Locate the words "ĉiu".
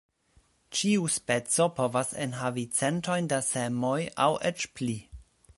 0.77-1.03